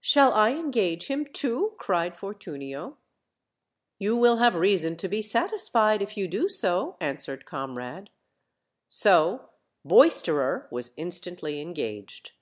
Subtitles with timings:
[0.00, 2.96] "Shall I engage him too?" cried Fortunio.
[4.00, 8.10] "You will have reason to be satisfied if you do so," answered Comrade.
[8.88, 9.50] So
[9.84, 12.32] Boisterer was instantly engaged.